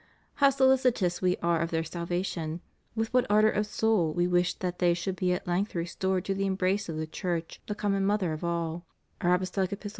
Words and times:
How 0.41 0.49
solicitous 0.49 1.21
We 1.21 1.37
are 1.43 1.59
of 1.59 1.69
their 1.69 1.83
salvation, 1.83 2.61
with 2.95 3.13
what 3.13 3.27
ardor 3.29 3.51
of 3.51 3.67
soul 3.67 4.13
We 4.15 4.25
wish 4.25 4.55
that 4.55 4.79
they 4.79 4.95
should 4.95 5.15
be 5.15 5.31
at 5.31 5.45
length 5.45 5.75
restored 5.75 6.25
to 6.25 6.33
the 6.33 6.47
embrace 6.47 6.89
of 6.89 6.97
the 6.97 7.05
Church, 7.05 7.61
the 7.67 7.75
common 7.75 8.03
mother 8.03 8.33
of 8.33 8.43
all, 8.43 8.87
Our 9.21 9.31
Apostolic 9.35 9.71
Epistle, 9.73 9.89
Ep. 9.89 9.89